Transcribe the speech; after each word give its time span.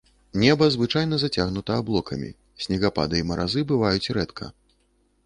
Неба 0.43 0.65
звычайна 0.75 1.19
зацягнута 1.23 1.71
аблокамі, 1.81 2.29
снегапады 2.65 3.15
і 3.21 3.27
маразы 3.33 3.65
бываюць 3.73 4.11
рэдка. 4.19 4.49